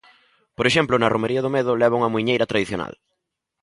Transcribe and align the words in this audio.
Por 0.57 0.65
exemplo, 0.67 0.95
Na 1.01 1.11
romaría 1.13 1.43
do 1.45 1.53
medo, 1.55 1.79
leva 1.81 1.97
unha 1.99 2.11
muiñeira 2.13 2.49
tradicional. 2.51 2.93